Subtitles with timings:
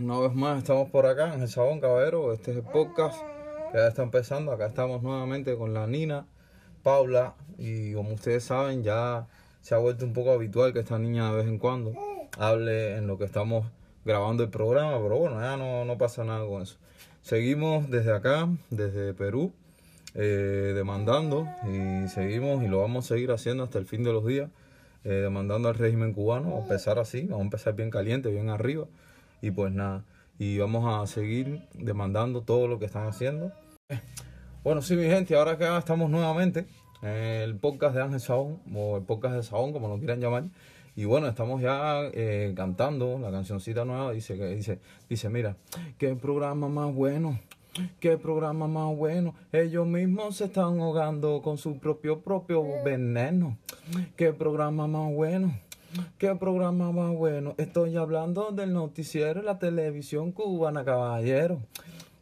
[0.00, 2.32] Una vez más estamos por acá en el Sabón Caballero.
[2.32, 3.20] Este es el podcast
[3.72, 4.52] que ya está empezando.
[4.52, 6.24] Acá estamos nuevamente con la Nina,
[6.84, 7.34] Paula.
[7.58, 9.26] Y como ustedes saben, ya
[9.60, 11.94] se ha vuelto un poco habitual que esta niña de vez en cuando
[12.38, 13.66] hable en lo que estamos
[14.04, 15.02] grabando el programa.
[15.02, 16.76] Pero bueno, ya no, no pasa nada con eso.
[17.22, 19.52] Seguimos desde acá, desde Perú,
[20.14, 24.24] eh, demandando y seguimos y lo vamos a seguir haciendo hasta el fin de los
[24.24, 24.48] días.
[25.02, 28.86] Eh, demandando al régimen cubano, a empezar así, vamos a empezar bien caliente, bien arriba
[29.40, 30.04] y pues nada,
[30.38, 33.52] y vamos a seguir demandando todo lo que están haciendo.
[34.64, 36.66] Bueno, sí, mi gente, ahora que estamos nuevamente
[37.02, 40.44] en el podcast de Ángel Saón, o el podcast de Saón, como lo quieran llamar.
[40.96, 44.12] Y bueno, estamos ya eh, cantando la cancioncita nueva.
[44.12, 45.56] Dice que dice, dice, mira,
[45.96, 47.38] qué programa más bueno,
[48.00, 49.34] qué programa más bueno.
[49.52, 53.56] Ellos mismos se están ahogando con su propio propio veneno.
[54.16, 55.54] Qué programa más bueno.
[56.18, 57.54] Qué programa más bueno.
[57.56, 61.60] Estoy hablando del noticiero, la televisión cubana, caballero.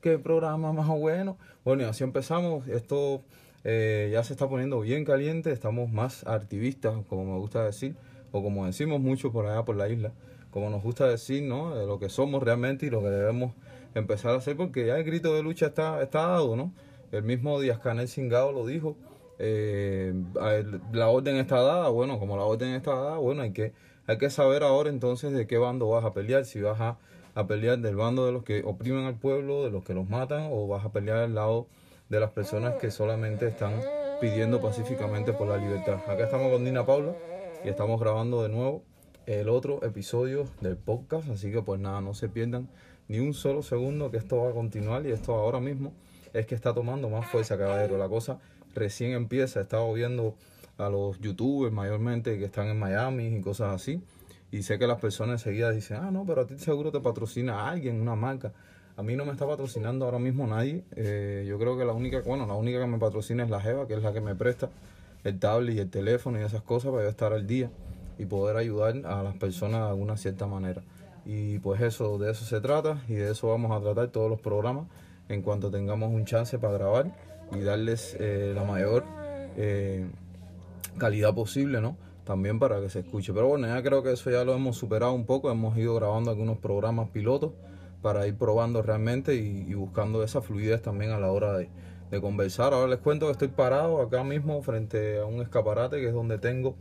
[0.00, 1.36] Qué programa más bueno.
[1.64, 2.68] Bueno, y así empezamos.
[2.68, 3.22] Esto
[3.64, 5.50] eh, ya se está poniendo bien caliente.
[5.50, 7.96] Estamos más activistas, como me gusta decir,
[8.30, 10.12] o como decimos mucho por allá por la isla,
[10.52, 11.74] como nos gusta decir, ¿no?
[11.74, 13.52] De lo que somos realmente y lo que debemos
[13.94, 16.72] empezar a hacer, porque ya el grito de lucha está, está dado, ¿no?
[17.10, 18.96] El mismo Díaz Canel Singao lo dijo
[19.38, 20.14] eh,
[20.92, 23.72] la orden está dada, bueno, como la orden está dada, bueno, hay que,
[24.06, 26.98] hay que saber ahora entonces de qué bando vas a pelear, si vas a,
[27.34, 30.48] a pelear del bando de los que oprimen al pueblo, de los que los matan,
[30.50, 31.66] o vas a pelear al lado
[32.08, 33.80] de las personas que solamente están
[34.20, 35.96] pidiendo pacíficamente por la libertad.
[36.06, 37.14] Acá estamos con Dina Paula
[37.64, 38.82] y estamos grabando de nuevo
[39.26, 42.68] el otro episodio del podcast, así que pues nada, no se pierdan
[43.08, 45.92] ni un solo segundo que esto va a continuar y esto ahora mismo
[46.32, 47.98] es que está tomando más fuerza, caballero.
[47.98, 48.38] La cosa
[48.76, 49.60] recién empieza.
[49.60, 50.34] He estado viendo
[50.78, 54.00] a los youtubers mayormente que están en Miami y cosas así.
[54.52, 57.68] Y sé que las personas enseguida dicen, ah, no, pero a ti seguro te patrocina
[57.68, 58.52] alguien, una marca.
[58.96, 60.84] A mí no me está patrocinando ahora mismo nadie.
[60.94, 63.86] Eh, yo creo que la única, bueno, la única que me patrocina es la Jeva,
[63.86, 64.70] que es la que me presta
[65.24, 67.70] el tablet y el teléfono y esas cosas para yo estar al día
[68.18, 70.82] y poder ayudar a las personas de alguna cierta manera.
[71.26, 74.40] Y pues eso, de eso se trata y de eso vamos a tratar todos los
[74.40, 74.86] programas
[75.28, 77.12] en cuanto tengamos un chance para grabar
[77.52, 79.04] y darles eh, la mayor
[79.56, 80.06] eh,
[80.98, 81.96] calidad posible, ¿no?
[82.24, 83.32] También para que se escuche.
[83.32, 85.50] Pero bueno, ya creo que eso ya lo hemos superado un poco.
[85.50, 87.52] Hemos ido grabando algunos programas pilotos
[88.02, 91.68] para ir probando realmente y, buscando esa fluidez también a la hora de,
[92.20, 92.72] conversar.
[92.72, 96.38] Ahora les cuento que estoy parado acá mismo frente a un escaparate que es donde
[96.38, 96.74] tengo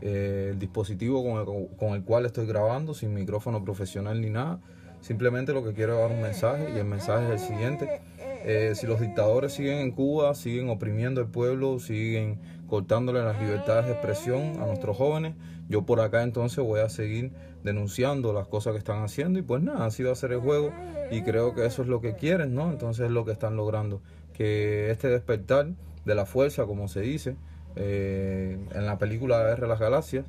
[0.00, 4.60] eh, el dispositivo con el, con el cual estoy grabando, sin micrófono profesional ni nada.
[5.00, 8.00] Simplemente lo que quiero es dar un mensaje y el mensaje es el siguiente.
[8.48, 13.86] Eh, si los dictadores siguen en Cuba, siguen oprimiendo al pueblo, siguen cortándole las libertades
[13.86, 15.34] de expresión a nuestros jóvenes,
[15.68, 17.32] yo por acá entonces voy a seguir
[17.64, 20.70] denunciando las cosas que están haciendo y pues nada, así va a ser el juego
[21.10, 22.70] y creo que eso es lo que quieren, ¿no?
[22.70, 24.00] Entonces es lo que están logrando,
[24.32, 25.66] que este despertar
[26.04, 27.34] de la fuerza, como se dice
[27.74, 30.24] eh, en la película Guerra de las Galaxias,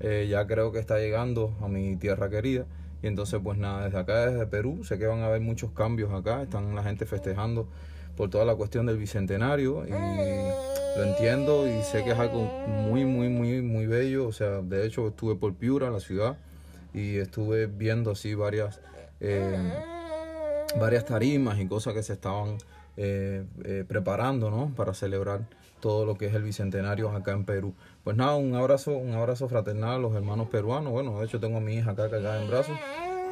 [0.00, 2.66] eh, ya creo que está llegando a mi tierra querida
[3.02, 6.12] y entonces, pues nada, desde acá, desde Perú, sé que van a haber muchos cambios
[6.12, 6.42] acá.
[6.42, 7.66] Están la gente festejando
[8.16, 13.06] por toda la cuestión del bicentenario y lo entiendo y sé que es algo muy,
[13.06, 14.26] muy, muy, muy bello.
[14.26, 16.36] O sea, de hecho estuve por Piura, la ciudad,
[16.92, 18.80] y estuve viendo así varias,
[19.20, 19.56] eh,
[20.78, 22.58] varias tarimas y cosas que se estaban
[22.96, 24.72] eh, eh, preparando, ¿no?
[24.76, 25.46] Para celebrar
[25.80, 27.74] todo lo que es el bicentenario acá en Perú.
[28.04, 30.92] Pues nada, un abrazo, un abrazo fraternal a los hermanos peruanos.
[30.92, 32.76] Bueno, de hecho tengo a mi hija acá cargada en brazos.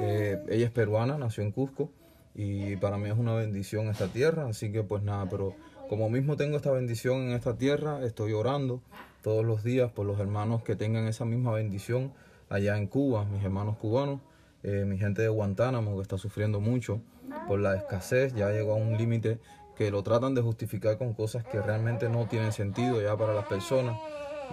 [0.00, 1.90] Eh, ella es peruana, nació en Cusco
[2.34, 5.54] y para mí es una bendición esta tierra, así que pues nada, pero
[5.88, 8.82] como mismo tengo esta bendición en esta tierra, estoy orando
[9.22, 12.12] todos los días por los hermanos que tengan esa misma bendición
[12.50, 14.20] allá en Cuba, mis hermanos cubanos,
[14.62, 17.00] mi gente de Guantánamo que está sufriendo mucho
[17.46, 19.38] por la escasez, ya llegó a un límite
[19.76, 23.46] que lo tratan de justificar con cosas que realmente no tienen sentido ya para las
[23.46, 23.96] personas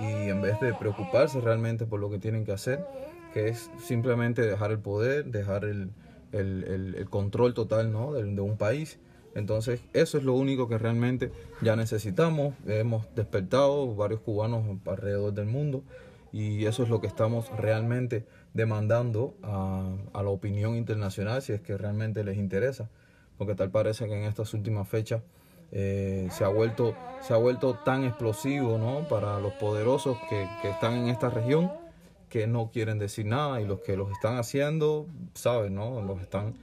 [0.02, 2.86] y en vez de preocuparse realmente por lo que tienen que hacer,
[3.34, 5.92] que es simplemente dejar el poder, dejar el,
[7.09, 8.13] control total ¿no?
[8.13, 9.00] de, un país.
[9.36, 11.31] Entonces eso es lo único que realmente
[11.62, 12.54] ya necesitamos.
[12.68, 15.84] Hemos despertado varios cubanos alrededor del mundo
[16.31, 21.77] y eso es lo que estamos realmente demandando a, la opinión internacional si es que
[21.77, 22.89] realmente les interesa
[23.38, 25.21] porque tal parece que en estas últimas fechas
[25.71, 29.07] eh, se, ha vuelto, se ha vuelto tan explosivo ¿no?
[29.07, 31.71] para los poderosos que, que, están en esta región
[32.29, 36.01] que no quieren decir nada y los que los están haciendo, saben, ¿no?
[36.01, 36.53] los están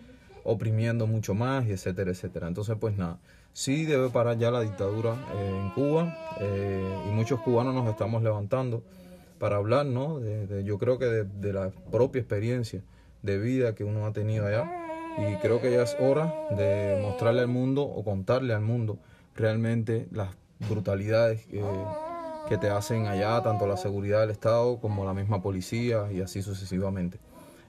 [0.45, 2.49] oprimiendo mucho más y etcétera, etcétera.
[2.49, 3.19] Entonces, pues nada,
[3.53, 8.23] sí debe parar ya la dictadura eh, en Cuba eh, y muchos cubanos nos estamos
[8.23, 8.83] levantando
[9.41, 10.21] para hablar, ¿no?
[10.63, 12.83] Yo creo que de, la propia experiencia
[13.23, 14.71] de vida que uno ha tenido allá
[15.19, 18.99] Y creo que ya es hora de mostrarle al mundo o contarle al mundo
[19.35, 20.29] realmente las
[20.69, 26.21] brutalidades que te hacen allá, tanto la seguridad del Estado como la misma policía y
[26.21, 27.19] así sucesivamente.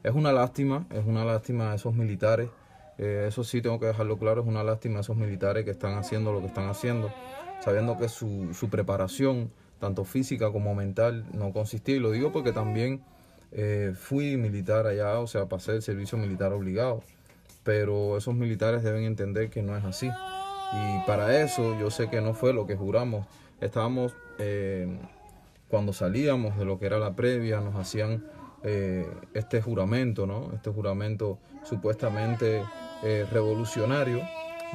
[0.03, 2.50] Es una lástima, es una lástima esos militares,
[2.97, 6.33] eh, eso sí tengo que dejarlo claro, es una lástima esos militares que están haciendo
[6.33, 7.13] lo que están haciendo,
[7.62, 9.51] sabiendo que su preparación,
[9.81, 11.95] tanto física como mental, no consistía.
[11.95, 13.01] Y lo digo porque también
[13.51, 17.01] eh, fui militar allá, o sea, pasé el servicio militar obligado.
[17.63, 20.07] Pero esos militares deben entender que no es así.
[20.07, 23.25] Y para eso yo sé que no fue lo que juramos.
[23.60, 24.88] Estábamos, eh,
[25.68, 28.24] cuando salíamos de lo que era la previa, nos hacían
[28.63, 30.51] eh, este juramento, ¿no?
[30.54, 32.63] Este juramento supuestamente
[33.31, 34.22] revolucionario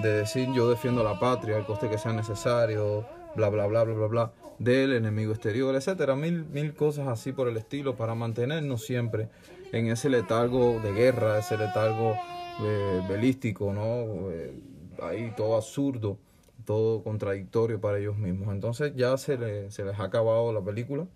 [0.02, 3.06] de decir yo defiendo la patria al coste que sea necesario,
[3.36, 7.48] bla, bla, bla, bla, bla, bla del enemigo exterior, etcétera, mil, mil cosas así por
[7.48, 9.28] el estilo para mantenernos siempre
[9.72, 12.14] en ese letargo de guerra, ese letargo
[12.62, 14.30] eh, belístico, ¿no?
[14.30, 14.58] Eh,
[15.02, 16.16] ahí todo absurdo,
[16.64, 18.48] todo contradictorio para ellos mismos.
[18.54, 21.06] Entonces ya se, se les ha acabado la película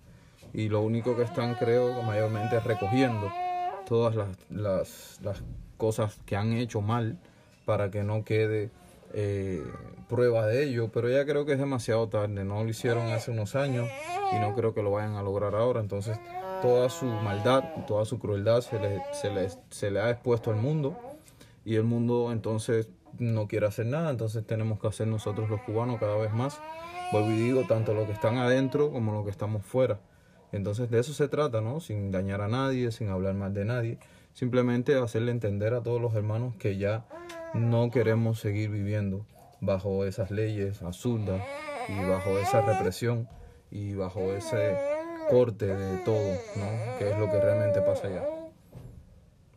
[0.53, 3.31] y lo único que están, creo, mayormente es recogiendo
[3.87, 4.15] todas
[4.51, 5.43] las, las
[5.77, 7.19] cosas que han hecho mal
[7.65, 8.71] para que no quede
[9.13, 9.63] eh,
[10.09, 13.55] prueba de ello, pero ya creo que es demasiado tarde, no lo hicieron hace unos
[13.55, 13.89] años
[14.33, 16.19] y no creo que lo vayan a lograr ahora, entonces
[16.63, 19.31] toda su maldad, toda su crueldad se le, se
[19.71, 20.97] se le ha expuesto al mundo
[21.65, 25.99] y el mundo entonces no quiere hacer nada, entonces tenemos que hacer nosotros los cubanos
[25.99, 26.61] cada vez más,
[27.13, 29.99] vuelvo y digo, tanto los que están adentro como los que estamos fuera.
[30.53, 31.81] Entonces de eso se trata, ¿no?
[31.81, 33.99] Sin dañar a nadie, sin hablar mal de nadie,
[34.33, 37.05] simplemente hacerle entender a todos los hermanos que ya
[37.55, 39.27] no queremos seguir viviendo
[39.61, 41.43] bajo esas leyes absurdas
[41.89, 43.29] y bajo esa represión
[43.71, 44.77] y bajo ese
[45.29, 46.99] corte de todo, ¿no?
[46.99, 48.25] Que es lo que realmente pasa allá.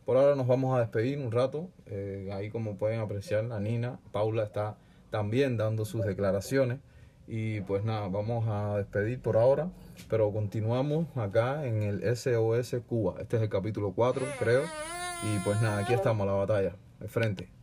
[0.04, 1.68] Por ahora nos vamos a despedir un rato.
[1.86, 4.76] Eh, ahí como pueden apreciar, la Nina, Paula está
[5.10, 6.80] también dando sus declaraciones.
[7.26, 9.70] Y pues nada, vamos a despedir por ahora,
[10.10, 13.14] pero continuamos acá en el SOS Cuba.
[13.18, 14.62] Este es el capítulo 4, creo.
[15.22, 17.53] Y pues nada, aquí estamos, la batalla, de frente.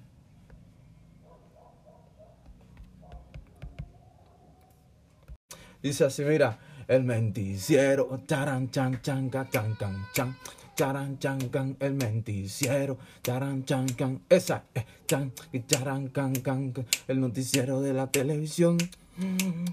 [5.82, 9.76] Dice así, mira, el menticiero, charan, chan, chan, can, can,
[10.14, 10.38] chan,
[10.76, 15.32] charan, chan, can, el menticiero, charan, chan, can, esa, eh, chan,
[15.68, 16.74] charan, can, can,
[17.08, 18.78] el noticiero de la televisión.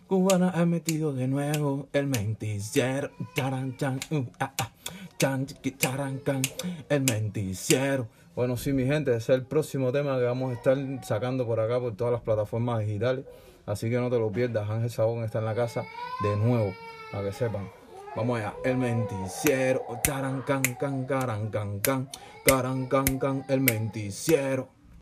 [0.06, 4.70] Cubana ha metido de nuevo el menticiero, charan, chan, uh, ah, ah,
[5.18, 6.42] charan, can,
[6.88, 8.08] el menticiero.
[8.38, 11.58] Bueno, sí, mi gente, ese es el próximo tema que vamos a estar sacando por
[11.58, 13.24] acá por todas las plataformas digitales.
[13.66, 14.70] Así que no te lo pierdas.
[14.70, 15.84] Ángel Sabón está en la casa
[16.22, 16.72] de nuevo,
[17.10, 17.68] para que sepan.
[18.14, 18.54] Vamos allá.
[18.64, 19.82] El menticiero.
[20.04, 23.44] Caran, can, can, caran, can, can, can.
[23.48, 24.68] El menticiero.